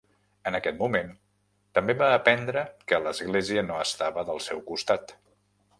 En 0.51 0.55
aquest 0.59 0.79
moment 0.79 1.11
també 1.79 1.95
va 1.99 2.07
aprendre 2.15 2.65
que 2.93 3.01
l’església 3.05 3.67
no 3.69 3.79
estava 3.87 4.29
del 4.31 4.43
seu 4.49 4.65
costat. 4.73 5.17